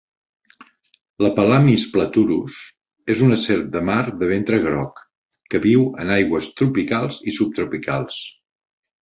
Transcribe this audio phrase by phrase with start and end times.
[1.25, 2.57] La "pelamis platurus"
[3.15, 5.03] és una serp de mar de ventre groc
[5.53, 8.19] que viu en aigües tropicals i subtropicals.